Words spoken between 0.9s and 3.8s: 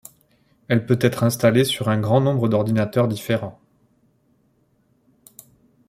être installée sur un grand nombre d'ordinateurs différents.